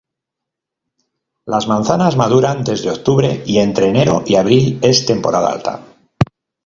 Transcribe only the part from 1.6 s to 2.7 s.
manzanas maduran